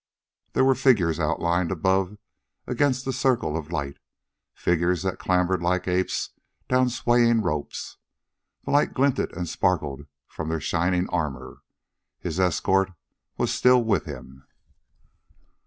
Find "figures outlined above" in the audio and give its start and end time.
0.81-2.17